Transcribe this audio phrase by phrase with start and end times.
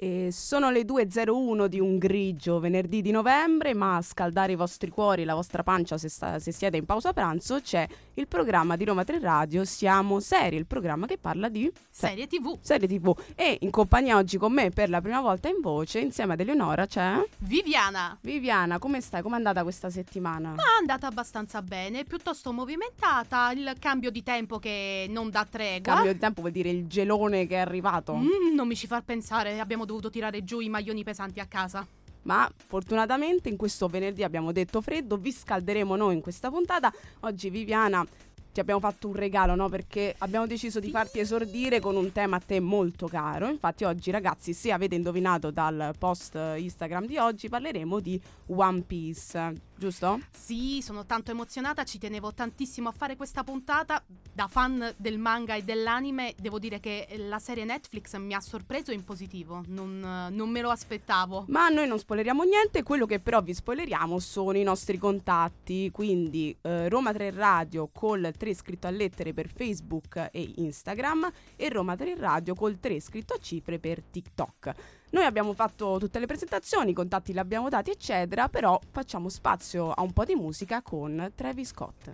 [0.00, 4.90] E sono le 2.01 di un grigio venerdì di novembre, ma a scaldare i vostri
[4.92, 8.84] cuori, la vostra pancia se, sta- se siete in pausa pranzo, c'è il programma di
[8.84, 12.58] Roma 3 Radio Siamo Seri, il programma che parla di Serie TV.
[12.60, 13.12] serie TV.
[13.34, 16.86] E in compagnia oggi con me per la prima volta in voce, insieme ad Eleonora,
[16.86, 18.16] c'è Viviana.
[18.20, 18.78] Viviana.
[18.78, 19.20] Come stai?
[19.20, 20.50] Com'è andata questa settimana?
[20.50, 25.94] Ma è andata abbastanza bene, piuttosto movimentata, il cambio di tempo che non dà tregua.
[25.94, 28.14] Cambio di tempo vuol dire il gelone che è arrivato.
[28.14, 31.84] Mm, non mi ci far pensare, abbiamo dovuto tirare giù i maglioni pesanti a casa.
[32.22, 36.92] Ma fortunatamente in questo venerdì abbiamo detto freddo, vi scalderemo noi in questa puntata.
[37.20, 38.04] Oggi Viviana
[38.52, 39.68] ti abbiamo fatto un regalo, no?
[39.70, 43.48] Perché abbiamo deciso di farti esordire con un tema a te molto caro.
[43.48, 49.52] Infatti oggi ragazzi, se avete indovinato dal post Instagram di oggi, parleremo di One Piece,
[49.78, 50.20] giusto?
[50.30, 54.02] Sì, sono tanto emozionata, ci tenevo tantissimo a fare questa puntata.
[54.32, 58.92] Da fan del manga e dell'anime, devo dire che la serie Netflix mi ha sorpreso
[58.92, 61.46] in positivo, non, non me lo aspettavo.
[61.48, 66.56] Ma noi non spoileriamo niente, quello che però vi spoileriamo sono i nostri contatti, quindi
[66.62, 71.96] eh, Roma 3 Radio col 3 scritto a lettere per Facebook e Instagram e Roma
[71.96, 74.74] 3 Radio col 3 scritto a cifre per TikTok.
[75.10, 79.90] Noi abbiamo fatto tutte le presentazioni, i contatti li abbiamo dati eccetera, però facciamo spazio
[79.90, 82.10] a un po' di musica con Travis Scott.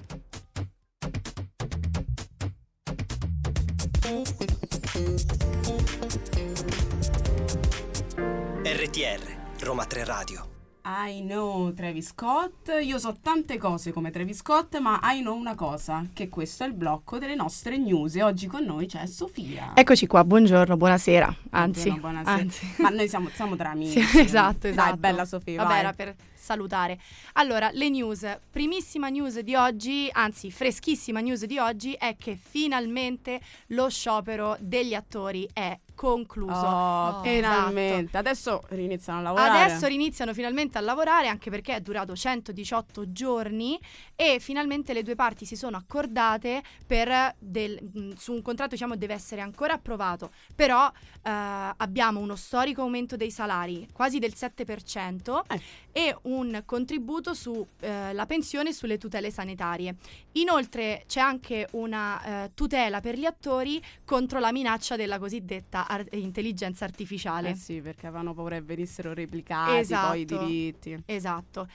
[8.62, 10.53] RTR, Roma 3 Radio.
[10.86, 15.54] I know Travis Scott, io so tante cose come Travis Scott, ma I know una
[15.54, 19.70] cosa, che questo è il blocco delle nostre news e oggi con noi c'è Sofia.
[19.74, 21.34] Eccoci qua, buongiorno, buonasera.
[21.50, 22.42] Anzi, Buongiorno, buonasera.
[22.42, 22.74] anzi.
[22.82, 24.02] Ma noi siamo, siamo tra amici.
[24.02, 24.90] Sì, esatto, esatto.
[24.90, 25.78] Dai, bella Sofia, Vabbè, vai.
[25.80, 26.14] era per
[26.44, 26.98] salutare.
[27.34, 28.38] Allora, le news.
[28.50, 34.94] Primissima news di oggi, anzi, freschissima news di oggi è che finalmente lo sciopero degli
[34.94, 36.52] attori è concluso.
[36.66, 37.22] Oh, Oh.
[37.22, 38.16] finalmente.
[38.18, 39.64] Adesso riniziano a lavorare.
[39.64, 43.78] Adesso riniziano finalmente a lavorare anche perché è durato 118 giorni
[44.16, 48.96] e finalmente le due parti si sono accordate per del- mh, su un contratto diciamo
[48.96, 50.86] deve essere ancora approvato però
[51.22, 51.30] eh,
[51.76, 55.60] abbiamo uno storico aumento dei salari quasi del 7% Eh.
[55.92, 56.33] e un
[56.64, 59.96] contributo sulla pensione e sulle tutele sanitarie
[60.32, 66.06] inoltre c'è anche una eh, tutela per gli attori contro la minaccia della cosiddetta ar-
[66.12, 70.44] intelligenza artificiale Eh sì, perché avevano paura che venissero replicati poi i Esatto.
[70.44, 71.02] diritti.
[71.06, 71.68] Esatto.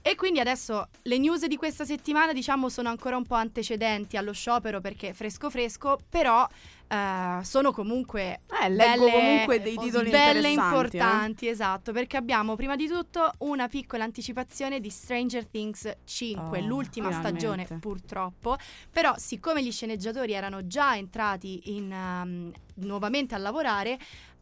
[0.00, 4.32] E quindi adesso le news di questa settimana diciamo sono ancora un po' antecedenti allo
[4.32, 6.46] sciopero perché fresco fresco, però
[6.90, 10.52] eh, sono comunque Eh, leggo belle- comunque dei titoli belle eh.
[10.52, 16.66] importanti, esatto, perché abbiamo prima di tutto una piccola anticipazione di Stranger Things 5, Oh,
[16.66, 17.38] l'ultima finalmente.
[17.38, 18.56] stagione purtroppo,
[18.90, 22.50] però siccome gli sceneggiatori erano già entrati in, um,
[22.86, 23.98] nuovamente a lavorare,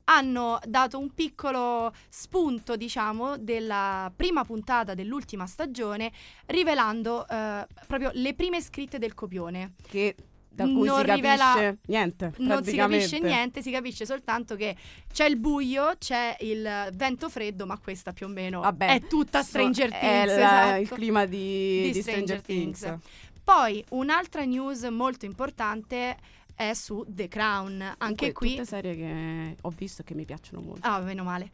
[0.08, 6.12] hanno dato un piccolo spunto, diciamo, della prima puntata dell'ultima stagione,
[6.46, 9.74] rivelando eh, proprio le prime scritte del copione.
[9.86, 10.14] Che
[10.48, 12.32] da cui Non si rivela- capisce niente.
[12.38, 14.74] Non si capisce niente, si capisce soltanto che
[15.12, 19.42] c'è il buio, c'è il vento freddo, ma questa più o meno Vabbè, è tutta
[19.42, 20.04] Stranger So- Things.
[20.12, 20.80] È la- esatto.
[20.80, 21.36] il clima di,
[21.82, 22.80] Di di Stranger Stranger, Things.
[22.80, 22.98] Things.
[23.44, 26.16] Poi un'altra news molto importante
[26.56, 27.94] è su The Crown.
[27.98, 30.86] Anche qui Tutte serie che ho visto e che mi piacciono molto.
[30.86, 31.50] Ah, meno male.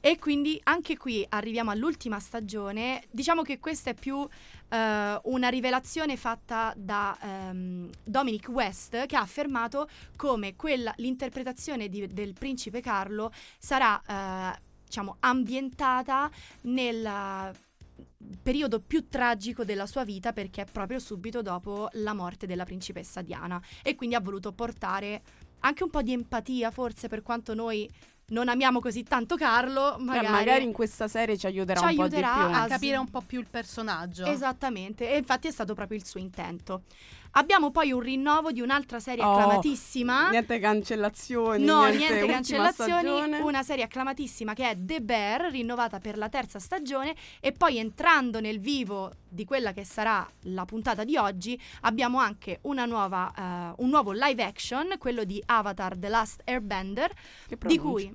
[0.00, 3.02] E quindi anche qui arriviamo all'ultima stagione.
[3.10, 4.26] Diciamo che questa è più
[4.68, 12.06] eh, una rivelazione fatta da ehm, Dominic West che ha affermato come quella, l'interpretazione di-
[12.06, 14.00] del principe Carlo sarà
[14.54, 16.30] eh, diciamo ambientata
[16.62, 17.54] nel
[18.42, 23.22] periodo più tragico della sua vita perché è proprio subito dopo la morte della principessa
[23.22, 23.60] Diana.
[23.82, 25.22] E quindi ha voluto portare
[25.60, 27.88] anche un po' di empatia forse per quanto noi
[28.28, 31.94] non amiamo così tanto Carlo, Cioè, magari, magari in questa serie ci aiuterà Ci un
[31.94, 32.54] po' aiuterà di più.
[32.62, 34.24] a- capire un po' più il personaggio.
[34.26, 36.82] Esattamente, e infatti è stato proprio il suo intento.
[37.38, 40.30] Abbiamo poi un rinnovo di un'altra serie Oh, acclamatissima.
[40.30, 41.62] Niente cancellazioni.
[41.62, 43.38] No, niente, niente cancellazioni, stagione.
[43.40, 48.40] una serie acclamatissima che è The Bear, rinnovata per la terza stagione e poi entrando
[48.40, 53.82] nel vivo di quella che sarà la puntata di oggi, abbiamo anche una nuova, eh,
[53.82, 57.12] un nuovo live action, quello di Avatar The Last Airbender,
[57.66, 58.10] di cui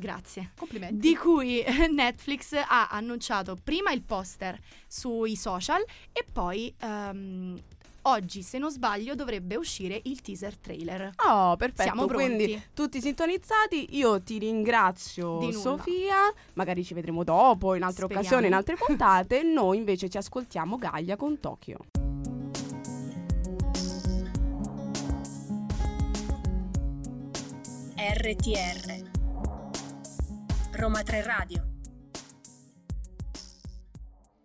[0.00, 0.52] Grazie.
[0.56, 0.98] Complimenti.
[0.98, 1.62] Di cui
[1.92, 4.58] Netflix ha annunciato prima il poster
[4.88, 7.60] sui social e poi ehm,
[8.02, 11.12] oggi, se non sbaglio, dovrebbe uscire il teaser trailer.
[11.28, 11.82] Oh, perfetto.
[11.82, 12.24] Siamo pronti.
[12.24, 13.96] Quindi tutti sintonizzati.
[13.96, 15.52] Io ti ringrazio.
[15.52, 16.32] Sofia.
[16.54, 18.22] Magari ci vedremo dopo, in altre Speriamo.
[18.22, 19.42] occasioni, in altre puntate.
[19.42, 21.78] Noi invece ci ascoltiamo Gaia con Tokyo.
[27.96, 29.19] RTR
[30.80, 31.62] Roma 3 Radio.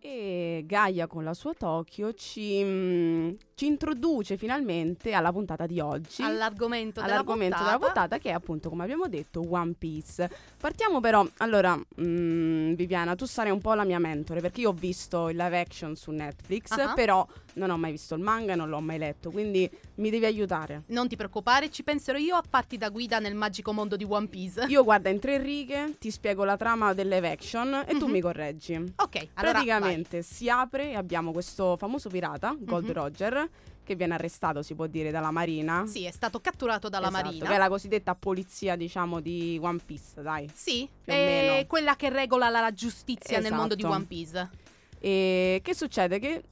[0.02, 6.22] E Gaia con la sua Tokyo ci, mm, ci introduce finalmente alla puntata di oggi.
[6.22, 8.02] All'argomento, all'argomento della della puntata.
[8.02, 10.30] puntata che è appunto come abbiamo detto One Piece
[10.60, 14.74] partiamo però allora mm, Viviana tu sarai un po' la mia mentore perché io ho
[14.74, 16.94] visto il live action su Netflix Ah.
[16.94, 20.84] però non ho mai visto il manga non l'ho mai letto quindi mi devi aiutare
[20.88, 24.28] Non ti preoccupare, ci penserò io a farti da guida nel magico mondo di One
[24.28, 24.66] Piece.
[24.68, 28.12] io guarda in tre righe ti spiego la trama del live action e tu Mhm.
[28.12, 32.92] mi correggi Ok, allora praticamente si apre e abbiamo questo famoso pirata Gold Mhm.
[32.94, 33.45] Roger
[33.86, 35.86] che viene arrestato si può dire dalla marina.
[35.88, 37.48] Sì, è stato catturato dalla Esatto, Marina.
[37.48, 42.50] che è la cosiddetta polizia diciamo di One Piece dai Sì, è quella che regola
[42.50, 43.96] la giustizia nel mondo di Esatto.
[43.96, 44.50] One Piece.
[45.00, 46.20] E che succede?
[46.20, 46.44] Che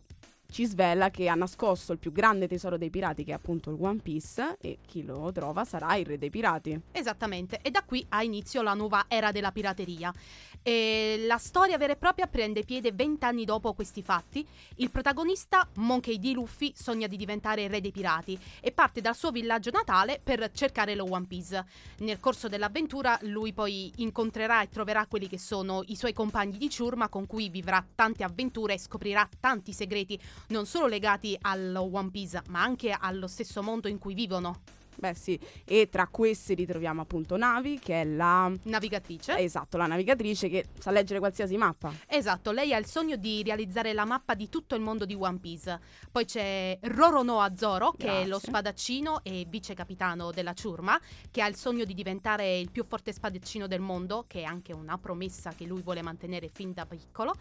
[0.53, 3.77] ci svela che ha nascosto il più grande tesoro dei pirati, che è appunto il
[3.79, 6.79] One Piece, e chi lo trova sarà il re dei pirati.
[6.91, 10.13] Esattamente, e da qui ha inizio la nuova era della pirateria.
[10.61, 14.47] E la storia vera e propria prende piede vent'anni dopo questi fatti.
[14.75, 16.31] Il protagonista, Monkey D.
[16.33, 20.51] Luffy, sogna di diventare il re dei pirati e parte dal suo villaggio natale per
[20.53, 21.65] cercare lo One Piece.
[21.97, 26.69] Nel corso dell'avventura lui poi incontrerà e troverà quelli che sono i suoi compagni di
[26.69, 30.17] ciurma con cui vivrà tante avventure e scoprirà tanti segreti
[30.47, 34.61] non solo legati allo One Piece ma anche allo stesso mondo in cui vivono.
[34.95, 38.51] Beh sì, e tra questi ritroviamo appunto Navi, che è la...
[38.63, 39.37] Navigatrice.
[39.37, 41.91] Esatto, la navigatrice che sa leggere qualsiasi mappa.
[42.07, 45.39] Esatto, lei ha il sogno di realizzare la mappa di tutto il mondo di One
[45.39, 45.79] Piece.
[46.11, 48.47] Poi c'è Roronoa Zoro, che è lo Grazie.
[48.49, 50.99] spadaccino e vice capitano della ciurma,
[51.31, 54.73] che ha il sogno di diventare il più forte spadaccino del mondo, che è anche
[54.73, 57.35] una promessa che lui vuole mantenere fin da piccolo.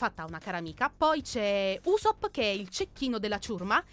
[0.00, 0.90] Fatta una cara amica.
[0.96, 3.84] Poi c'è Usopp, che è il cecchino della ciurma.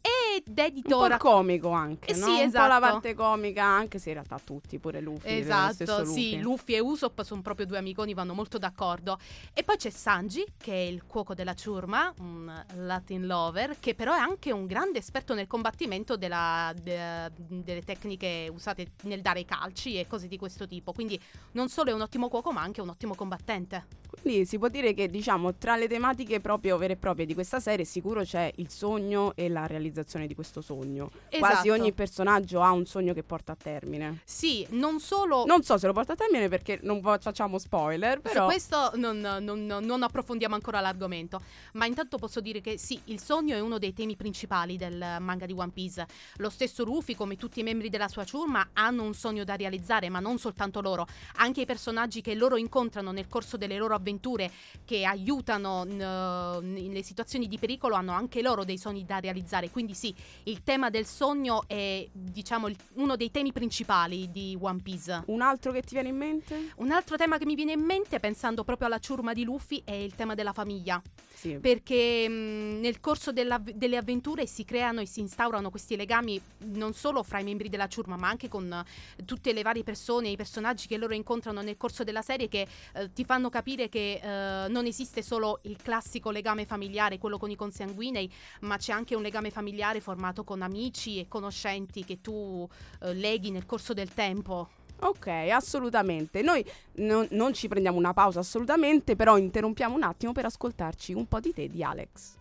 [0.00, 1.16] Ed Un po' editora.
[1.16, 2.26] comico anche, Eh no?
[2.26, 2.80] sì, Un po' la esatto.
[2.80, 5.38] parte comica, anche se in realtà tutti, pure Luffy.
[5.40, 6.12] Esatto, Luffy.
[6.12, 9.18] sì, Luffy e Usopp sono proprio due amiconi, vanno molto d'accordo.
[9.52, 14.14] E poi c'è Sanji, che è il cuoco della ciurma, un Latin lover, che però
[14.14, 19.44] è anche un grande esperto nel combattimento della- de- delle tecniche usate nel dare i
[19.44, 20.92] calci e cose di questo tipo.
[20.92, 21.20] Quindi
[21.52, 23.86] non solo è un ottimo cuoco, ma anche un ottimo combattente.
[24.22, 27.60] Quindi si può dire che, diciamo, tra le tematiche proprio vere e proprie di questa
[27.60, 31.10] serie, sicuro c'è il sogno e la realizzazione di questo sogno.
[31.30, 31.72] Quasi Esatto.
[31.72, 34.20] ogni personaggio ha un sogno che porta a termine.
[34.24, 35.44] Sì, non solo...
[35.46, 38.44] Non so se lo porta a termine perché non facciamo spoiler, Su però...
[38.46, 41.40] questo non, non- non- approfondiamo ancora l'argomento,
[41.72, 45.46] ma intanto posso dire che sì, il sogno è uno dei temi principali del manga
[45.46, 46.06] di One Piece.
[46.36, 50.08] Lo stesso Luffy, come tutti i membri della sua ciurma, hanno un sogno da realizzare,
[50.08, 51.06] ma non soltanto loro,
[51.36, 54.50] anche i personaggi che loro incontrano nel corso delle loro avventure,
[54.84, 59.70] che aiutano nelle situazioni di pericolo, hanno anche loro dei sogni da realizzare.
[59.78, 60.12] Quindi sì,
[60.44, 65.22] il tema del sogno è, diciamo, il- uno dei temi principali di One Piece.
[65.26, 66.72] Un altro che ti viene in mente?
[66.78, 69.92] Un altro tema che mi viene in mente, pensando proprio alla ciurma di Luffy, è
[69.92, 71.00] il tema della famiglia.
[71.32, 71.56] Sì.
[71.60, 76.40] Perché mh, nel corso della- delle avventure si creano e si instaurano questi legami
[76.72, 80.30] non solo fra i membri della ciurma, ma anche con eh, tutte le varie persone,
[80.30, 84.14] i personaggi che loro incontrano nel corso della serie, che eh, ti fanno capire che
[84.20, 88.28] eh, non esiste solo il classico legame familiare, quello con i consanguinei,
[88.62, 89.66] ma c'è anche un legame familiare
[90.00, 92.68] formato con amici e conoscenti che tu
[93.02, 94.68] eh, leghi nel corso del tempo.
[95.00, 96.42] Ok, assolutamente.
[96.42, 101.26] Noi non- non ci prendiamo una pausa assolutamente, però interrompiamo un attimo per ascoltarci un
[101.26, 102.36] po' di te di Alex.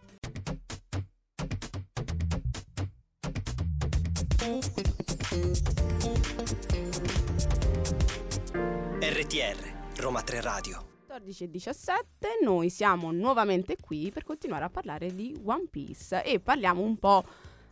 [9.00, 10.97] RTR, Roma 3 Radio.
[11.18, 16.40] 14 e 17, noi siamo nuovamente qui per continuare a parlare di One Piece e
[16.40, 17.24] parliamo un po'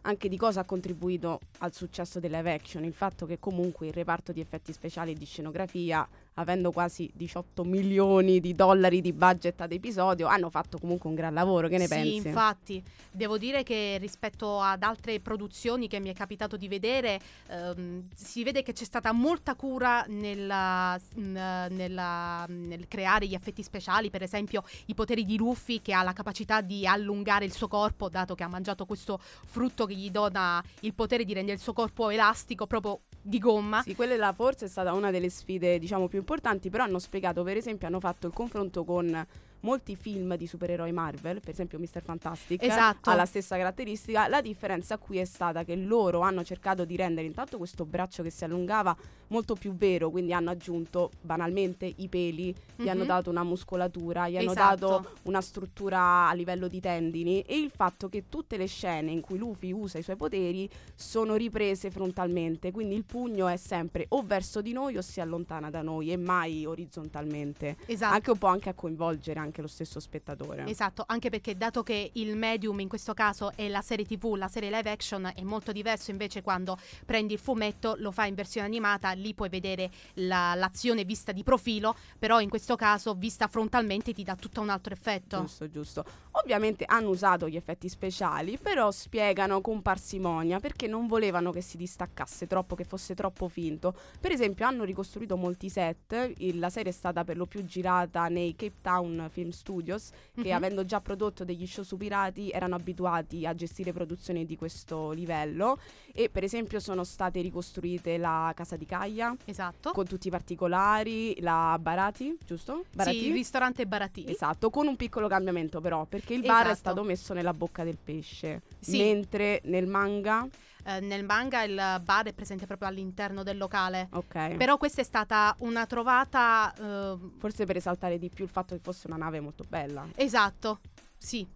[0.02, 4.32] anche di cosa ha contribuito al successo live action, il fatto che comunque il reparto
[4.32, 9.72] di effetti speciali e di scenografia, avendo quasi 18 milioni di dollari di budget ad
[9.72, 12.28] episodio, hanno fatto comunque un gran lavoro, che ne sì, pensi?
[12.28, 18.08] infatti, devo dire che rispetto ad altre produzioni che mi è capitato di vedere, ehm,
[18.14, 24.22] si vede che c'è stata molta cura nella- nella- nel creare gli effetti speciali, per
[24.24, 28.36] esempio i poteri di Luffy che ha la capacità di allungare il suo corpo, dato
[28.36, 32.10] che ha mangiato questo frutto che gli dona il potere di rendere il suo corpo
[32.10, 33.82] elastico, proprio di gomma.
[33.82, 37.44] Sì, quella là forse è stata una delle sfide, diciamo, più importanti, però hanno spiegato,
[37.44, 39.26] per esempio, hanno fatto il confronto con
[39.66, 42.02] molti film di supereroi Marvel, per esempio Mr.
[42.04, 43.10] Fantastic, Esatto.
[43.10, 44.28] ha la stessa caratteristica.
[44.28, 48.30] La differenza qui è stata che loro hanno cercato di rendere intanto questo braccio che
[48.30, 48.96] si allungava
[49.30, 53.08] molto più vero, quindi hanno aggiunto banalmente i peli, gli hanno Mhm.
[53.08, 54.88] dato una muscolatura, gli hanno Esatto.
[54.88, 59.22] dato una struttura a livello di tendini e il fatto che tutte le scene in
[59.22, 64.22] cui Luffy usa i suoi poteri sono riprese frontalmente, quindi il pugno è sempre o
[64.22, 67.78] verso di noi o si allontana da noi e mai orizzontalmente.
[67.88, 68.14] Esatto.
[68.14, 70.66] Anche un po' anche a coinvolgere anche lo stesso spettatore.
[70.68, 74.48] Esatto, anche perché dato che il medium in questo caso è la serie TV, la
[74.48, 78.68] serie live action è molto diverso invece quando prendi il fumetto, lo fai in versione
[78.68, 84.14] animata, lì puoi vedere la- l'azione vista di profilo, però in questo caso vista frontalmente
[84.14, 85.40] ti dà tutto un altro effetto.
[85.42, 86.06] Giusto, giusto.
[86.44, 91.78] Ovviamente hanno usato gli effetti speciali, però spiegano con parsimonia perché non volevano che si
[91.78, 93.96] distaccasse troppo, che fosse troppo finto.
[94.20, 96.34] Per esempio, hanno ricostruito molti set.
[96.38, 100.50] il- la serie è stata per lo più girata nei Cape Town Film Studios, che
[100.50, 100.52] Mhm.
[100.56, 105.78] avendo già prodotto degli show su pirati erano abituati a gestire produzioni di questo livello.
[106.14, 109.92] E per esempio sono state ricostruite la casa di Kaya Esatto.
[109.92, 112.86] con tutti i particolari, la Barati, giusto?
[112.94, 113.20] Barati?
[113.20, 114.26] Sì, il ristorante Barati.
[114.28, 116.76] Esatto, con un piccolo cambiamento però, perché il bar è Esatto.
[116.76, 118.98] stato messo nella bocca del pesce, Sì.
[118.98, 120.48] mentre nel manga,
[120.88, 124.08] Eh, nel manga il bar è presente proprio all'interno del locale.
[124.12, 128.76] ok, Però questa è stata una trovata eh, forse per esaltare di più il fatto
[128.76, 130.08] che fosse una nave molto bella.
[130.16, 130.82] Esatto,
[131.18, 131.48] sì.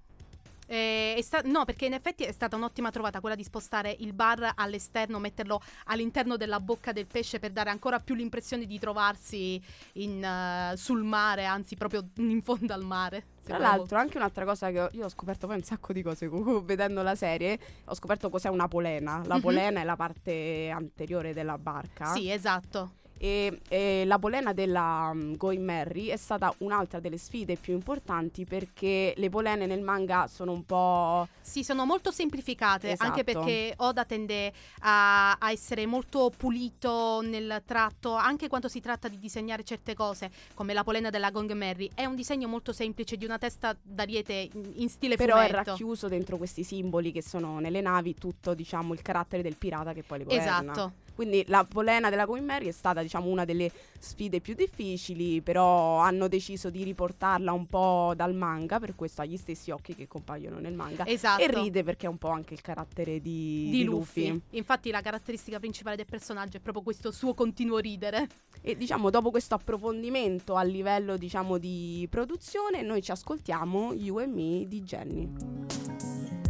[0.72, 4.52] Eh, sta- no, perché in effetti è stata un'ottima trovata quella di spostare il bar
[4.54, 9.60] all'esterno, metterlo all'interno della bocca del pesce per dare ancora più l'impressione di trovarsi
[9.94, 13.24] in, eh, sul mare, anzi proprio in fondo al mare.
[13.44, 16.30] Tra l'altro, anche un'altra cosa che ho, io ho scoperto poi un sacco di cose
[16.30, 19.24] vedendo la serie, ho scoperto cos'è una polena.
[19.26, 19.42] La Mhm.
[19.42, 22.14] polena è la parte anteriore della barca.
[22.14, 22.92] Sì, esatto.
[23.22, 28.46] E, e la polena della um, Going Merry è stata un'altra delle sfide più importanti
[28.46, 31.28] perché le polene nel manga sono un po'.
[31.42, 33.44] Sì, sono molto semplificate, anche Esatto.
[33.44, 39.20] perché Oda tende a, a essere molto pulito nel tratto, anche quando si tratta di
[39.20, 41.90] disegnare certe cose, come la polena della Gong Merry.
[41.94, 45.72] È un disegno molto semplice di una testa d'ariete in, in stile Però è fumetto.
[45.72, 50.04] racchiuso dentro questi simboli che sono nelle navi tutto, diciamo, il carattere del pirata che
[50.04, 50.72] poi le governa.
[50.72, 51.08] Esatto.
[51.20, 55.98] Quindi la polena della Queen Mary è stata, diciamo, una delle sfide più difficili, però
[55.98, 60.08] hanno deciso di riportarla un po' dal manga, per questo ha gli stessi occhi che
[60.08, 61.06] compaiono nel manga.
[61.06, 61.42] Esatto.
[61.42, 64.40] E ride perché è un po' anche il carattere di, di Luffy.
[64.52, 68.26] Infatti la caratteristica principale del personaggio è proprio questo suo continuo ridere.
[68.62, 74.34] E diciamo, dopo questo approfondimento a livello, diciamo, di produzione, noi ci ascoltiamo You and
[74.34, 76.49] Me di Jenny.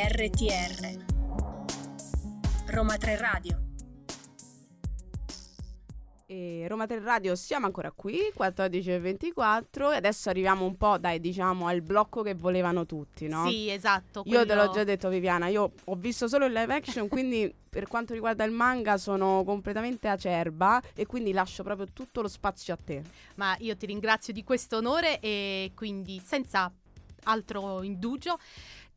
[0.00, 1.04] RTR
[2.66, 3.60] Roma 3 Radio
[6.24, 10.98] E Roma 3 Radio siamo ancora qui, 14 e 24 e adesso arriviamo un po',
[10.98, 13.48] dai, diciamo, al blocco che volevano tutti, no?
[13.48, 14.22] Sì, esatto.
[14.26, 17.52] Io te l'ho quello- già detto Viviana, io ho visto solo il live action, quindi
[17.68, 22.72] per quanto riguarda il manga sono completamente acerba e quindi lascio proprio tutto lo spazio
[22.72, 23.02] a te.
[23.34, 26.72] Ma io ti ringrazio di questo onore e quindi senza
[27.24, 28.38] altro indugio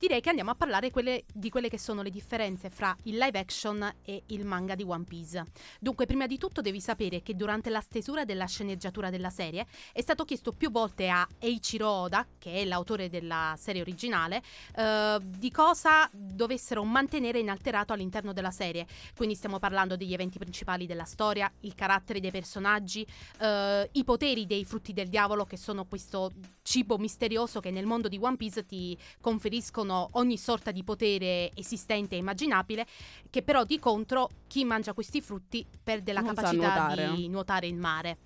[0.02, 3.38] direi che andiamo a parlare quelle- di quelle che sono le differenze fra il live
[3.38, 5.46] action e il manga di One Piece.
[5.80, 10.02] Dunque, prima di tutto devi sapere che durante la stesura della sceneggiatura della serie è
[10.02, 14.42] stato chiesto più volte a Eiichiro Oda, che è l'autore della serie originale,
[14.76, 18.88] eh, di cosa dovessero mantenere inalterato all'interno della serie.
[19.16, 23.06] Quindi stiamo parlando degli eventi principali della storia, il carattere dei personaggi,
[23.40, 26.32] eh, i poteri dei frutti del diavolo, che sono questo
[26.64, 32.16] cibo misterioso che nel mondo di One Piece ti conferiscono ogni sorta di potere esistente
[32.16, 32.86] e immaginabile,
[33.30, 36.56] che però di contro chi mangia questi frutti perde la Non capacità
[36.86, 37.12] nuotare.
[37.16, 38.18] di nuotare in mare.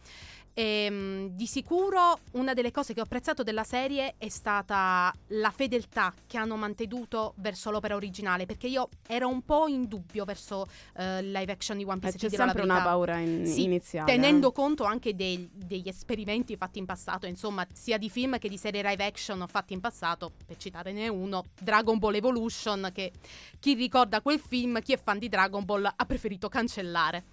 [0.57, 6.13] Ehm, di sicuro una delle cose che ho apprezzato della serie è stata la fedeltà
[6.25, 11.21] che hanno mantenuto verso l'opera originale, perché io ero un po' in dubbio verso eh,
[11.23, 12.17] live action di One Eh, Piece.
[12.19, 14.09] c'è dirò la sempre una paura in- Sì, iniziale.
[14.09, 18.57] Tenendo conto anche dei- degli esperimenti fatti in passato, insomma, sia di film che di
[18.57, 23.11] serie live action fatti in passato, per citarne uno, Dragon Ball Evolution, che
[23.59, 27.25] chi ricorda quel film, chi è fan di Dragon Ball, ha preferito cancellare.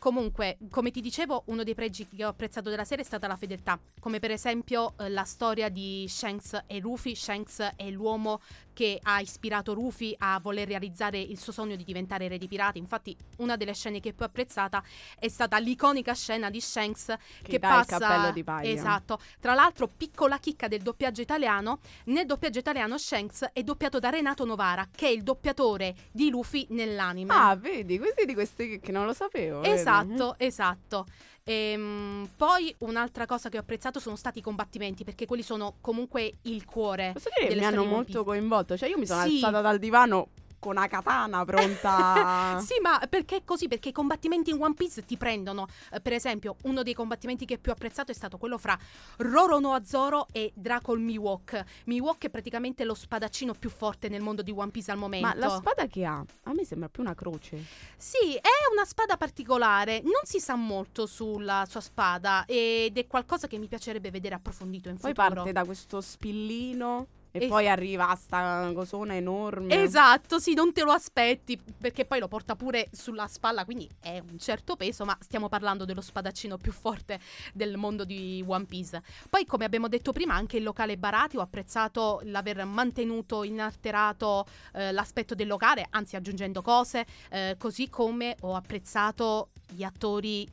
[0.00, 3.36] Comunque, come ti dicevo, uno dei pregi che ho apprezzato della serie è stata la
[3.36, 7.14] fedeltà, come per esempio eh, la storia di Shanks e Luffy.
[7.14, 8.40] Shanks è l'uomo
[8.80, 12.78] che ha ispirato Rufy a voler realizzare il suo sogno di diventare re di pirati.
[12.78, 14.82] Infatti, una delle scene che più apprezzata
[15.18, 18.70] è stata l'iconica scena di Shanks che, Che dà il passa cappello di paglia.
[18.70, 19.20] Esatto.
[19.38, 24.46] Tra l'altro, piccola chicca del doppiaggio italiano, nel doppiaggio italiano Shanks è doppiato da Renato
[24.46, 27.34] Novara, che è il doppiatore di Luffy nell'anime.
[27.34, 29.60] Ah, vedi, questi di questi che, non lo sapevo.
[29.60, 29.74] vedi?
[29.74, 31.04] Esatto, esatto.
[31.44, 36.32] Ehm, poi un'altra cosa che ho apprezzato sono stati i combattimenti, perché quelli sono comunque
[36.42, 37.10] il cuore.
[37.12, 38.76] Posso dire che mi hanno molto coinvolto.
[38.76, 39.34] Cioè, io mi sono Sì.
[39.34, 40.28] alzata dal divano
[40.60, 42.58] con una katana pronta.
[42.70, 43.66] Sì, ma perché è così?
[43.66, 45.66] Perché i combattimenti in One Piece ti prendono.
[45.92, 48.78] Eh, per esempio, uno dei combattimenti che più ho apprezzato è stato quello fra
[49.16, 51.64] Roronoa Zoro e Draco il Miwok.
[51.86, 55.26] Miwok è praticamente lo spadaccino più forte nel mondo di One Piece al momento.
[55.26, 57.64] Ma la spada che ha, a me sembra più una croce.
[57.96, 60.00] Sì, è una spada particolare.
[60.02, 64.88] Non si sa molto sulla sua spada ed è qualcosa che mi piacerebbe vedere approfondito
[64.88, 65.34] in Poi futuro.
[65.34, 69.82] parte da questo spillino e Es- poi arriva sta cosona enorme.
[69.82, 74.22] Esatto, sì, non te lo aspetti, perché poi lo porta pure sulla spalla, quindi è
[74.30, 77.20] un certo peso, ma stiamo parlando dello spadaccino più forte
[77.52, 79.02] del mondo di One Piece.
[79.28, 84.92] Poi, come abbiamo detto prima, anche il locale Barati, ho apprezzato l'aver mantenuto inalterato eh,
[84.92, 90.48] l'aspetto del locale, anzi aggiungendo cose, eh, così come ho apprezzato gli attori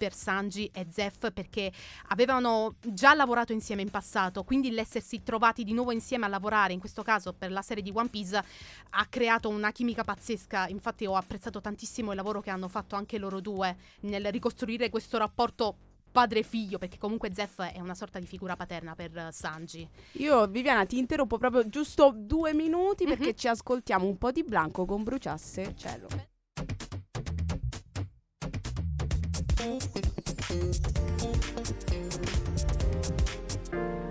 [0.00, 1.70] per Sanji e Zef perché
[2.08, 6.80] avevano già lavorato insieme in passato, quindi l'essersi trovati di nuovo insieme a lavorare, in
[6.80, 8.42] questo caso per la serie di One Piece,
[8.88, 10.68] ha creato una chimica pazzesca.
[10.68, 15.18] Infatti ho apprezzato tantissimo il lavoro che hanno fatto anche loro due nel ricostruire questo
[15.18, 15.76] rapporto
[16.10, 19.86] padre-figlio, perché comunque Zef è una sorta di figura paterna per Sanji.
[20.12, 23.10] Io, Viviana, ti interrompo proprio giusto due minuti Mhm.
[23.10, 26.08] perché ci ascoltiamo un po' di Blanco con Bruciasse Cielo.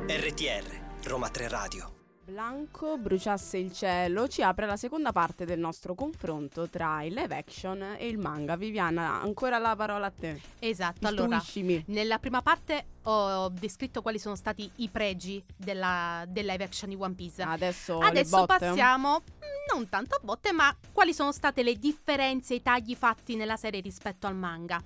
[0.06, 1.94] RTR, Roma 3 Radio.
[2.24, 7.36] Blanco bruciasse il cielo ci apre la seconda parte del nostro confronto tra il live
[7.36, 8.56] action e il manga.
[8.58, 10.40] Viviana, ancora la parola a te.
[10.60, 11.44] Esatto, allora.
[11.88, 16.96] Nella prima parte ho descritto quali sono stati i pregi della, del live action di
[16.96, 17.42] One Piece.
[17.42, 22.62] Adesso, Adesso passiamo, mm, non tanto a botte, ma quali sono state le differenze, i
[22.62, 24.80] tagli fatti nella serie rispetto al manga.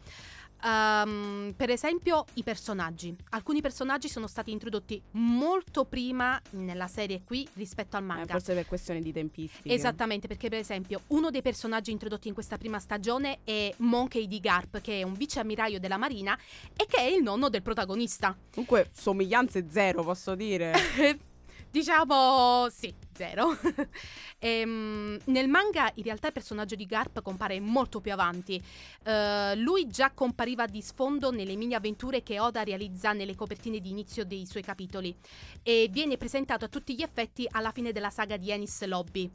[0.66, 3.16] Ehm, per esempio, i personaggi.
[3.32, 8.26] Alcuni personaggi sono stati introdotti molto prima nella serie qui rispetto al Eh, manga.
[8.32, 9.74] forse per questione di tempistiche.
[9.74, 14.40] Esattamente, perché per esempio uno dei personaggi introdotti in questa prima stagione è Monkey D.
[14.40, 16.38] Garp, che è un viceammiraglio della Marina
[16.76, 18.36] e che è il nonno del protagonista.
[18.52, 20.74] Comunque, somiglianze zero, posso dire.
[21.74, 23.58] Diciamo sì, zero.
[24.44, 28.62] Ehm, nel manga in realtà il personaggio di Garp compare molto più avanti.
[29.06, 33.90] Eh, lui già compariva di sfondo nelle mini avventure che Oda realizza nelle copertine di
[33.90, 35.16] inizio dei suoi capitoli
[35.64, 39.32] e viene presentato a tutti gli effetti alla fine della saga di Ennis Lobby.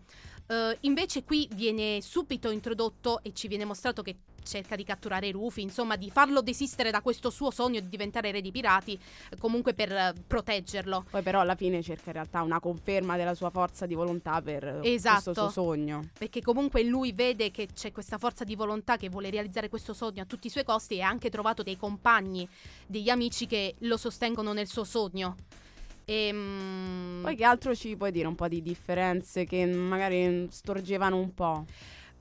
[0.48, 4.16] Eh, invece qui viene subito introdotto e ci viene mostrato che
[4.48, 8.40] cerca di catturare Rufy, insomma di farlo desistere da questo suo sogno di diventare re
[8.40, 8.98] di pirati,
[9.38, 11.04] comunque per eh, proteggerlo.
[11.10, 14.80] Poi però alla fine cerca in realtà una conferma della sua forza di volontà per
[14.82, 15.22] Esatto.
[15.24, 16.08] questo suo sogno.
[16.18, 20.22] perché comunque lui vede che c'è questa forza di volontà che vuole realizzare questo sogno
[20.22, 22.48] a tutti i suoi costi e ha anche trovato dei compagni,
[22.86, 25.36] degli amici che lo sostengono nel suo sogno.
[26.10, 28.26] Ehm, Poi che altro ci puoi dire?
[28.26, 31.64] Un po' di differenze che magari storgevano un po'.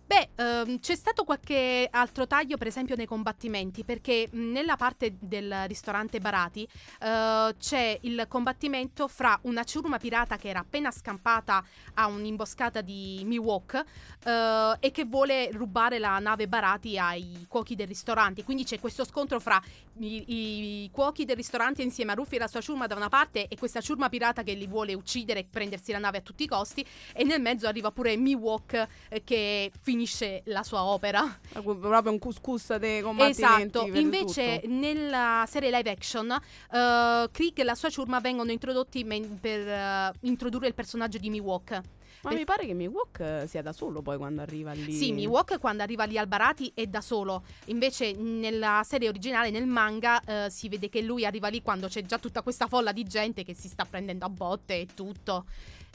[0.07, 5.53] Beh, ehm, c'è stato qualche altro taglio, per esempio, nei combattimenti, perché nella parte del
[5.67, 6.65] ristorante Barati
[7.01, 11.61] eh, c'è il combattimento fra una ciurma pirata che era appena scampata
[11.95, 13.83] a un'imboscata di Miwok
[14.23, 18.45] eh, e che vuole rubare la nave Barati ai cuochi del ristorante.
[18.45, 19.61] Quindi c'è questo scontro fra
[19.99, 23.49] i, i cuochi del ristorante insieme a Rufy e la sua ciurma da una parte
[23.49, 26.47] e questa ciurma pirata che li vuole uccidere e prendersi la nave a tutti i
[26.47, 29.95] costi e nel mezzo arriva pure Miwok eh, che finisce
[30.45, 31.39] la sua opera.
[31.51, 33.77] Proprio un couscous dei combattimenti.
[33.77, 34.73] Esatto, invece tutto.
[34.73, 40.11] nella serie live action uh, Krieg e la sua ciurma vengono introdotti men- per eh,
[40.21, 41.81] introdurre il personaggio di Miwok.
[42.21, 44.91] Ma per- mi pare che Miwok eh, sia da solo poi quando arriva lì.
[44.91, 47.43] Sì, Miwok quando arriva lì al Barati è da solo.
[47.65, 52.03] Invece nella serie originale, nel manga, eh, si vede che lui arriva lì quando c'è
[52.03, 55.45] già tutta questa folla di gente che si sta prendendo a botte e tutto.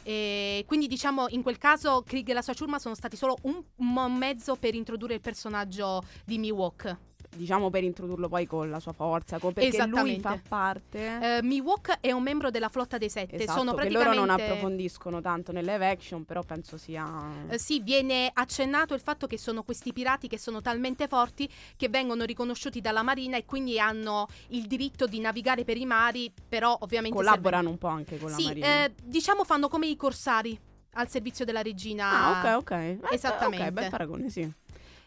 [0.03, 3.63] E quindi diciamo in quel caso Krieg e la sua ciurma sono stati solo un
[4.17, 6.97] mezzo per introdurre il personaggio di Miwok.
[7.35, 11.39] Diciamo per introdurlo poi con la sua forza, con- perché lui fa parte.
[11.39, 13.37] Eh, Miwok è un membro della flotta dei sette.
[13.37, 14.15] esatto, sono praticamente.
[14.15, 17.09] loro non approfondiscono tanto nelle live action, però penso sia...
[17.49, 21.89] Eh, sì, viene accennato il fatto che sono questi pirati che sono talmente forti che
[21.89, 26.77] vengono riconosciuti dalla marina e quindi hanno il diritto di navigare per i mari, però
[26.81, 28.85] ovviamente Collaborano un po' anche con serve- la Sì, Marina.
[28.85, 30.59] eh, diciamo fanno come i corsari.
[30.95, 32.43] al servizio della regina.
[32.43, 32.71] Ah, ok, ok.
[32.73, 33.65] Eh, Esattamente.
[33.67, 34.53] Ok, bel paragone, sì.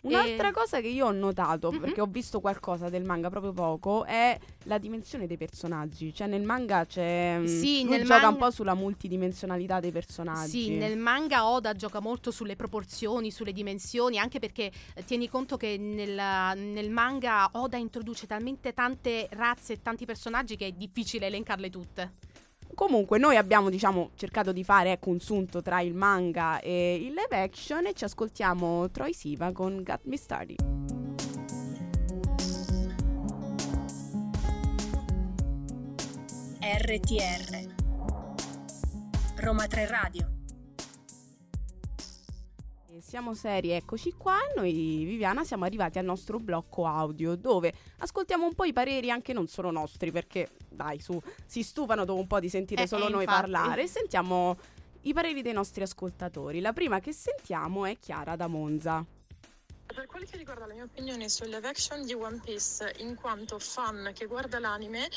[0.06, 1.80] Un'altra E- cosa che io ho notato, Mhm.
[1.80, 6.14] perché ho visto qualcosa del manga proprio poco, è la dimensione dei personaggi.
[6.14, 7.38] Cioè nel manga c'è...
[7.40, 10.50] mm, Sì, nel gioca un manga- po' sulla multidimensionalità dei personaggi.
[10.64, 15.58] Sì, nel manga Oda gioca molto sulle proporzioni, sulle dimensioni, anche perché eh, tieni conto
[15.58, 16.14] che nel,
[16.58, 22.14] nel manga Oda introduce talmente tante razze e tanti personaggi che è difficile elencarle tutte.
[22.76, 27.14] Comunque noi abbiamo diciamo cercato di fare ecco, un sunto tra il manga e il
[27.14, 30.60] live action e ci ascoltiamo Troy Siva con Got Me Started.
[36.60, 37.74] RTR
[39.38, 40.35] Roma 3 Radio
[43.08, 44.36] Siamo seri, eccoci qua.
[44.56, 44.72] Noi,
[45.06, 49.46] Viviana, siamo arrivati al nostro blocco audio dove ascoltiamo un po' i pareri anche non
[49.48, 53.12] solo nostri, perché dai, su, si stufano dopo un po' di sentire Eh, solo eh,
[53.12, 53.42] noi infatti.
[53.42, 53.88] parlare.
[53.88, 54.58] Sentiamo
[55.02, 56.60] i pareri dei nostri ascoltatori.
[56.62, 59.06] La prima che sentiamo è Chiara da Monza.
[59.96, 63.58] Per quel che riguarda la mia opinione sul live action di One Piece, in quanto
[63.60, 65.08] fan che guarda l'anime,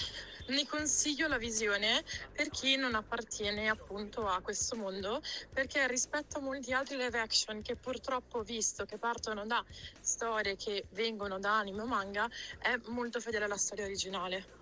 [0.47, 5.19] ne consiglio la visione per chi non appartiene appunto a questo mondo,
[5.53, 9.61] perché rispetto a molti altri live action che purtroppo ho visto che partono da
[10.01, 12.29] storie che vengono da anime o manga,
[12.61, 14.58] è molto fedele alla storia originale.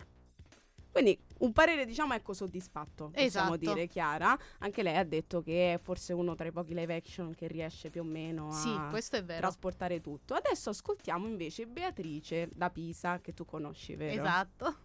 [0.96, 3.56] Quindi un parere diciamo ecco soddisfatto, possiamo Esatto.
[3.58, 4.34] dire Chiara.
[4.60, 7.90] Anche lei ha detto che è forse uno tra i pochi live action che riesce
[7.90, 9.40] più o meno a Sì, questo è vero.
[9.40, 10.32] trasportare tutto.
[10.32, 14.22] Adesso ascoltiamo invece Beatrice da Pisa che tu conosci, vero?
[14.22, 14.76] Esatto.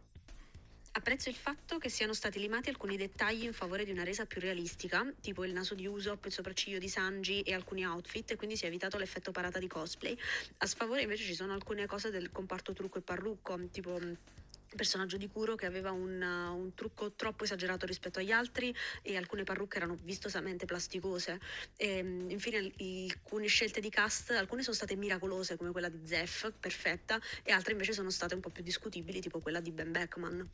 [0.92, 4.42] Apprezzo il fatto che siano stati limati alcuni dettagli in favore di una resa più
[4.42, 8.58] realistica, tipo il naso di Usopp, il sopracciglio di Sanji e alcuni outfit, e quindi
[8.58, 10.18] si è evitato l'effetto parata di cosplay.
[10.58, 13.98] A sfavore invece ci sono alcune cose del comparto trucco e parrucco, tipo
[14.76, 19.18] personaggio di Kuro che aveva un, uh, un trucco troppo esagerato rispetto agli altri e
[19.18, 21.40] alcune parrucche erano vistosamente plasticose.
[21.78, 22.72] E, mh, infine
[23.08, 27.74] alcune scelte di cast, alcune sono state miracolose come quella di Zef, perfetta, e altre
[27.74, 30.50] invece sono state un po' più discutibili, tipo quella di Ben Beckman.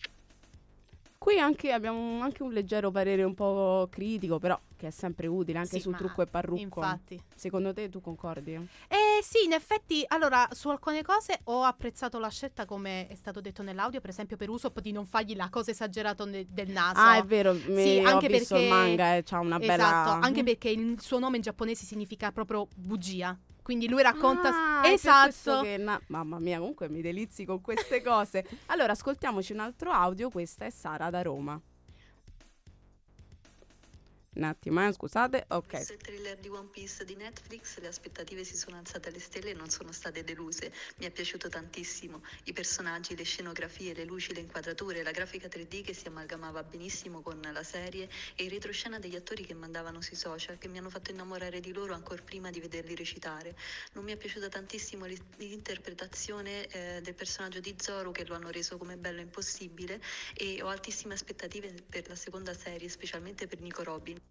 [1.20, 5.58] Qui anche abbiamo anche un leggero parere un po' critico, però che è sempre utile
[5.58, 6.62] anche Sì, sul trucco e parrucco.
[6.62, 7.20] Infatti.
[7.36, 8.54] Secondo te tu concordi?
[8.54, 13.42] Eh sì, in effetti, allora, su alcune cose ho apprezzato la scelta, come è stato
[13.42, 17.00] detto nell'audio, per esempio per Usopp, di non fargli la cosa esagerata ne- del naso.
[17.00, 19.74] Ah, è vero, mi, Sì, ho anche visto il perché- manga e c'ha una bella
[19.74, 23.36] Esatto, anche perché il suo nome in giapponese significa proprio bugia.
[23.68, 24.80] Quindi lui racconta...
[24.80, 25.60] Ah, esatto.
[25.60, 28.48] che na- Mamma mia, comunque mi delizi con queste cose.
[28.68, 30.30] allora, ascoltiamoci un altro audio.
[30.30, 31.60] Questa è Sara da Roma.
[34.38, 35.46] Un attimo, eh, scusate.
[35.50, 35.74] Ok.
[35.74, 39.54] Il thriller di One Piece di Netflix, le aspettative si sono alzate alle stelle e
[39.56, 40.72] non sono state deluse.
[40.98, 42.22] Mi è piaciuto tantissimo.
[42.44, 47.22] I personaggi, le scenografie, le luci, le inquadrature, la grafica 3D che si amalgamava benissimo
[47.22, 50.92] con la serie e il retroscena degli attori che mandavano sui social che mi hanno
[50.92, 53.56] fatto innamorare di loro ancora prima di vederli recitare.
[53.94, 58.52] Non mi è piaciuta tantissimo l'i- l'interpretazione eh, del personaggio di Zoro che lo hanno
[58.52, 60.00] reso come bello impossibile
[60.36, 64.27] e ho altissime aspettative per la seconda serie, specialmente per Nico Robin.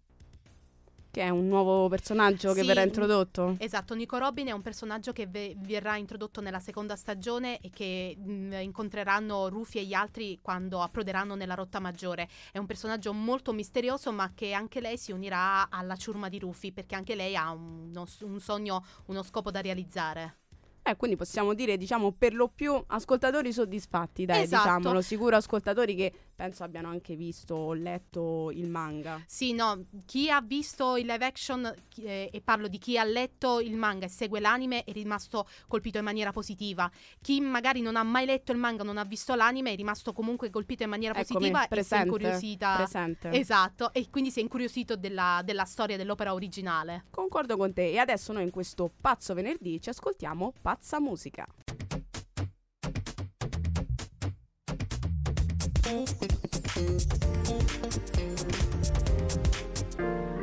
[1.17, 3.55] Che è un nuovo personaggio che Sì, verrà mm, introdotto?
[3.57, 8.15] Esatto, Nico Robin è un personaggio che ve- verrà introdotto nella seconda stagione e che
[8.15, 12.29] mh, incontreranno Rufy e gli altri quando approderanno nella rotta maggiore.
[12.51, 16.71] È un personaggio molto misterioso, ma che anche lei si unirà alla ciurma di Rufy
[16.71, 20.35] perché anche lei ha uno, un sogno, uno scopo da realizzare.
[20.83, 24.67] Eh, quindi possiamo dire, diciamo, per lo più ascoltatori soddisfatti, dai, Esatto.
[24.67, 25.01] diciamolo.
[25.01, 29.19] Sicuro ascoltatori che penso abbiano anche visto o letto il manga.
[29.25, 33.59] Sì, no, chi ha visto il live action, eh, e parlo di chi ha letto
[33.59, 36.89] il manga e segue l'anime, è rimasto colpito in maniera positiva.
[37.21, 40.51] Chi magari non ha mai letto il manga, non ha visto l'anime, è rimasto comunque
[40.51, 42.75] colpito in maniera Eccomi, positiva e si è presente, incuriosita.
[42.75, 43.31] presente.
[43.31, 47.05] Esatto, e quindi si è incuriosito della, della storia dell'opera originale.
[47.09, 47.89] Concordo con te.
[47.89, 51.47] E adesso noi in questo pazzo venerdì ci ascoltiamo pazza musica.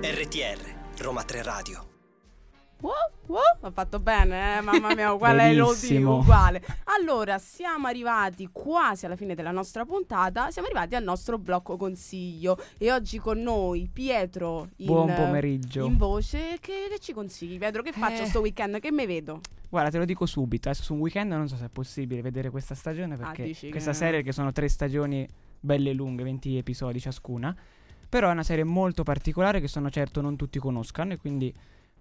[0.01, 0.59] RTR
[1.03, 1.87] Roma 3 Radio.
[2.81, 2.93] Wow,
[3.27, 4.61] wow, ho fatto bene, eh?
[4.63, 6.17] mamma mia, uguale l'odio, Benissimo.
[6.21, 6.63] uguale.
[6.99, 12.59] Allora, siamo arrivati quasi alla fine della nostra puntata, siamo arrivati al nostro blocco consiglio
[12.79, 15.85] e oggi con noi Pietro in, Buon pomeriggio.
[15.85, 16.59] in voce.
[16.61, 17.83] Che, che ci consigli Pietro?
[17.83, 18.27] Che faccio Eh.
[18.27, 18.81] sto weekend?
[18.81, 19.41] Che me vedo?
[19.75, 20.69] Guarda, te lo dico subito.
[20.69, 23.91] Adesso su un weekend non so se è possibile vedere questa stagione perché Ah, questa
[23.91, 27.53] che- serie che sono tre stagioni belle lunghe, 20 episodi ciascuna.
[28.09, 31.53] Però è una serie molto particolare che sono certo non tutti conoscano e quindi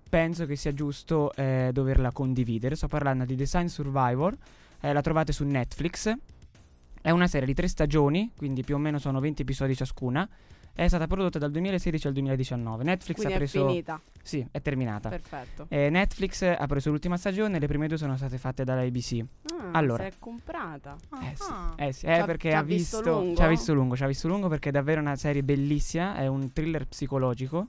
[0.07, 2.75] penso che sia giusto eh, doverla condividere.
[2.75, 4.37] Sto parlando di Design Survivor,
[4.81, 6.13] eh, la trovate su Netflix.
[7.01, 10.29] È una serie di tre stagioni, quindi più o meno sono 20 episodi ciascuna.
[10.75, 12.83] È stata prodotta dal 2016 al 2019.
[12.83, 14.01] Netflix Quindi ha preso è finita.
[14.23, 15.09] Sì, è terminata.
[15.09, 15.65] Perfetto.
[15.69, 19.23] Eh, Netflix ha preso l'ultima stagione, le prime due sono state fatte dalla ABC.
[19.53, 20.95] Ah, allora, si è comprata.
[21.21, 21.73] eh sì, Ah.
[21.77, 24.27] eh sì, eh, ha- perché ci ha visto ci ha visto lungo, ci ha visto
[24.27, 27.67] lungo perché è davvero una serie bellissima, è un thriller psicologico.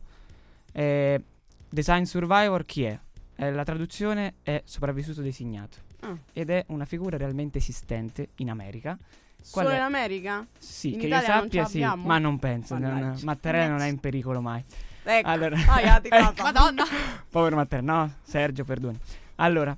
[0.73, 1.23] Eh,
[1.69, 2.99] Design Survivor chi è?
[3.37, 6.17] Eh, la traduzione è sopravvissuto designato Ah.
[6.33, 8.97] ed è una figura realmente esistente in America.
[9.51, 9.79] Qual Solo è?
[9.79, 10.47] in America?
[10.59, 12.79] Sì, In che Italia io non sappia sì, ma non penso.
[12.79, 13.19] non-.
[13.23, 14.65] Mattarella non è in pericolo mai.
[15.07, 15.29] Ecco.
[15.29, 15.57] Allora,
[16.01, 16.43] ti ecco.
[16.43, 16.85] Madonna.
[17.29, 18.99] Povero Mattarella, no, Sergio, perdoni.
[19.37, 19.77] Allora,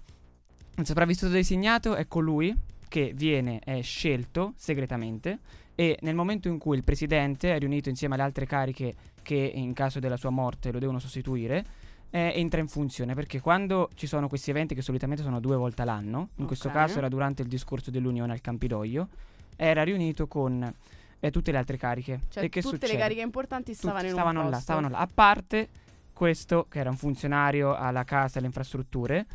[0.77, 2.55] il sopravvissuto designato è colui
[2.89, 5.39] che viene scelto segretamente
[5.75, 9.73] e nel momento in cui il presidente è riunito insieme alle altre cariche che in
[9.73, 11.65] caso della sua morte lo devono sostituire,
[12.11, 15.83] eh, entra in funzione perché quando ci sono questi eventi che solitamente sono due volte
[15.83, 16.75] all'anno, in questo Ok.
[16.75, 19.09] caso era durante il discorso dell'Unione al Campidoglio,
[19.57, 20.73] era riunito con
[21.19, 22.21] eh, tutte le altre cariche.
[22.29, 22.93] Cioè, e che tutte succede?
[22.95, 24.63] le cariche importanti Tutti stavano in un stavano là, posto.
[24.63, 24.99] stavano là.
[24.99, 25.69] A parte
[26.13, 29.27] questo, che era un funzionario alla Casa delle Infrastrutture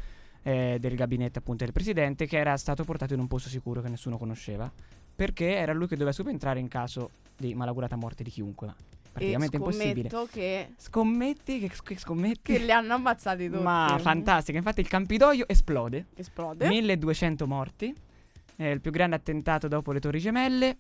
[0.44, 3.90] eh, del gabinetto appunto del presidente, che era stato portato in un posto sicuro che
[3.90, 4.72] nessuno conosceva,
[5.16, 8.68] perché era lui che doveva subentrare in caso di malaugurata morte di chiunque.
[8.68, 8.76] Ma
[9.12, 10.10] praticamente impossibile.
[10.32, 11.60] che, Scommetti?
[11.60, 12.54] Che, che scommetti?
[12.54, 13.62] che li hanno ammazzati tutti.
[13.62, 16.68] Ma fantastica, infatti il Campidoglio esplode, Esplode.
[16.68, 17.94] 1200 morti,
[18.68, 20.78] è il più grande attentato dopo le Torri Gemelle.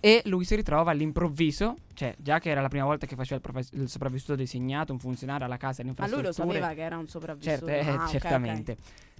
[0.00, 3.40] E lui si ritrova all'improvviso, cioè già che era la prima volta che faceva il,
[3.40, 6.98] profe- il sopravvissuto designato, un funzionario alla casa delle Ma lui lo sapeva che era
[6.98, 7.66] un sopravvissuto.
[7.68, 8.10] Eh, Ah, ok, ok.
[8.10, 8.76] certamente.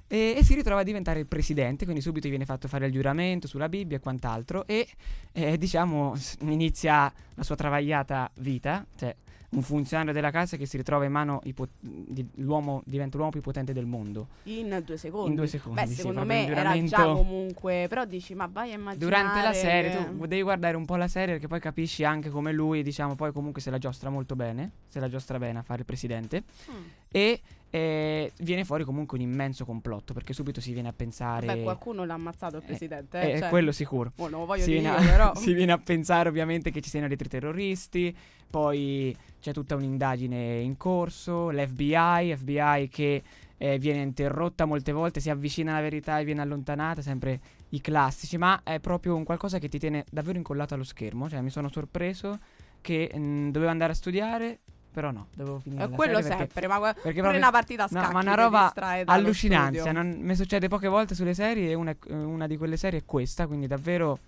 [0.06, 2.92] E, e si ritrova a diventare il presidente, quindi subito gli viene fatto fare il
[2.92, 4.66] giuramento sulla Bibbia e quant'altro.
[4.66, 4.86] E
[5.32, 9.14] eh, diciamo inizia la sua travagliata vita, cioè
[9.54, 13.30] un funzionario della casa che si ritrova in mano i po- di- l'uomo, diventa l'uomo
[13.32, 14.28] più potente del mondo.
[14.44, 15.30] In due secondi.
[15.30, 17.86] In due secondi, Beh, sì, secondo me era già comunque.
[17.88, 18.98] Però dici, ma vai a immaginare.
[18.98, 22.30] Durante la serie che- tu devi guardare un po' la serie perché poi capisci anche
[22.30, 25.62] come lui, diciamo, poi comunque se la giostra molto bene, se la giostra bene a
[25.62, 26.82] fare il presidente Mm.
[27.10, 27.40] e
[27.74, 32.04] eh, viene fuori comunque un immenso complotto perché subito si viene a pensare Beh, qualcuno
[32.04, 33.20] l'ha ammazzato il Eh, presidente.
[33.20, 34.12] eh, eh, cioè, quello sicuro.
[34.16, 35.34] mo non lo voglio si, dire viene a, però.
[35.36, 38.16] si viene a pensare ovviamente che ci siano dei terroristi,
[38.48, 43.22] poi c'è tutta un'indagine in corso, l'FBI, FBI che
[43.56, 48.38] eh, viene interrotta molte volte, si avvicina alla verità e viene allontanata, sempre i classici,
[48.38, 51.68] ma è proprio un qualcosa che ti tiene davvero incollato allo schermo, cioè mi sono
[51.68, 52.38] sorpreso
[52.80, 54.60] che mh, dovevo andare a studiare,
[54.94, 57.50] però no, dovevo finire Eh, la quello serie perché- sempre, ma perché pure proprio- una
[57.50, 58.72] partita a no, scacchi ma una roba
[59.06, 63.04] allucinante, non- mi succede poche volte sulle serie e una, una di quelle serie è
[63.04, 64.18] questa, quindi davvero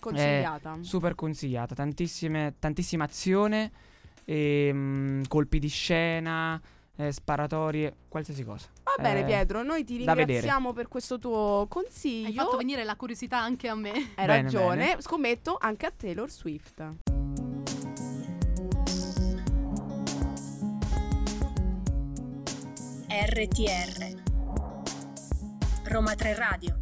[0.00, 0.78] Consigliata.
[0.80, 3.70] super consigliata, tantissime, tantissima azione,
[4.24, 6.58] ehm, colpi di scena,
[6.96, 8.66] eh, sparatorie, qualsiasi cosa.
[8.84, 12.26] Va bene Eh, Pietro, noi ti ringraziamo per questo tuo consiglio.
[12.28, 13.90] Hai fatto venire la curiosità anche a me.
[13.90, 15.02] Hai Bene, ragione, bene.
[15.02, 17.17] scommetto anche a Taylor Swift.
[23.10, 24.22] RTR
[25.84, 26.76] Roma 3 Radio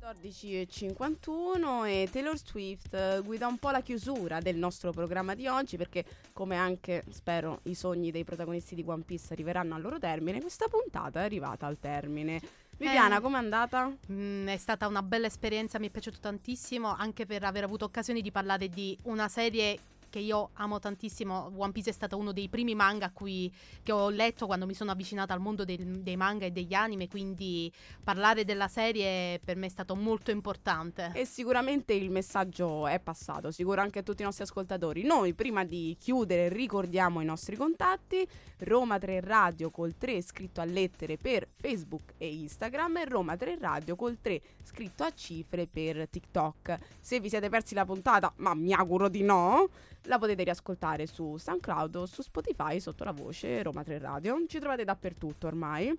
[0.00, 5.76] 14.51 e Taylor Swift eh, guida un po' la chiusura del nostro programma di oggi
[5.76, 10.40] perché come anche spero i sogni dei protagonisti di One Piece arriveranno al loro termine,
[10.40, 12.40] questa puntata è arrivata al termine.
[12.76, 13.20] Viviana, Eh.
[13.20, 13.90] com'è andata?
[14.12, 18.20] Mm, è stata una bella esperienza, mi è piaciuto tantissimo anche per aver avuto occasione
[18.20, 21.52] di parlare di una serie che io amo tantissimo.
[21.56, 24.90] One Piece è stato uno dei primi manga cui, che ho letto quando mi sono
[24.90, 29.66] avvicinata al mondo del- dei manga e degli anime, quindi parlare della serie per me
[29.66, 31.10] è stato molto importante.
[31.14, 35.02] E sicuramente il messaggio è passato, sicuro anche a tutti i nostri ascoltatori.
[35.02, 38.26] Noi prima di chiudere ricordiamo i nostri contatti,
[38.58, 43.58] Roma 3 Radio col 3 scritto a lettere per Facebook e Instagram e Roma 3
[43.58, 46.78] Radio col 3 scritto a cifre per TikTok.
[47.00, 49.68] Se vi siete persi la puntata, ma mi auguro di no,
[50.04, 54.36] la potete riascoltare su SoundCloud o su Spotify sotto la voce Roma 3 Radio.
[54.46, 55.96] Ci trovate dappertutto ormai.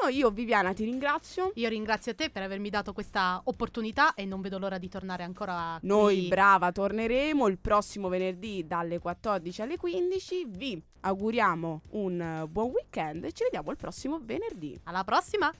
[0.00, 1.52] Noi, io Viviana ti ringrazio.
[1.54, 5.76] Io ringrazio te per avermi dato questa opportunità e non vedo l'ora di tornare ancora
[5.78, 5.88] qui.
[5.88, 10.46] Noi, brava, torneremo il prossimo venerdì dalle 14 alle 15.
[10.48, 14.78] Vi auguriamo un eh, buon weekend e ci vediamo il prossimo venerdì.
[14.84, 15.52] Alla prossima!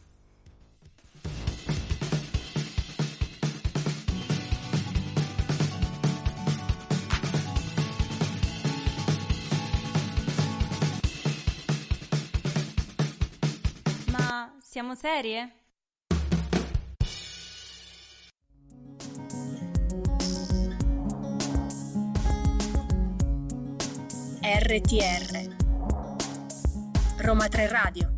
[14.72, 15.52] Siamo serie?
[24.40, 25.56] RTR
[27.18, 28.11] Roma 3 Radio